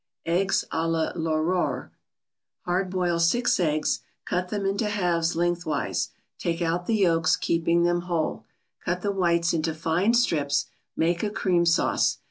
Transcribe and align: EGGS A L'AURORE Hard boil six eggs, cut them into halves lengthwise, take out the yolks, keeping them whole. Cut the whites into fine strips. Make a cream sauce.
EGGS 0.25 0.65
A 0.71 0.87
L'AURORE 1.15 1.91
Hard 2.61 2.89
boil 2.89 3.19
six 3.19 3.59
eggs, 3.59 3.99
cut 4.25 4.49
them 4.49 4.65
into 4.65 4.89
halves 4.89 5.35
lengthwise, 5.35 6.09
take 6.39 6.59
out 6.59 6.87
the 6.87 6.95
yolks, 6.95 7.35
keeping 7.35 7.83
them 7.83 8.01
whole. 8.01 8.43
Cut 8.83 9.03
the 9.03 9.11
whites 9.11 9.53
into 9.53 9.75
fine 9.75 10.15
strips. 10.15 10.65
Make 10.97 11.21
a 11.21 11.29
cream 11.29 11.67
sauce. 11.67 12.17